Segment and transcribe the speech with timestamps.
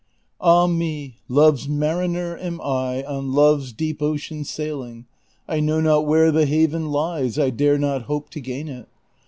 [0.39, 5.05] Ah me, Love's mariner am I ^ On Love's deep ocean sailing;
[5.47, 8.87] I know not where the haven lies, I dare not hope to gain it.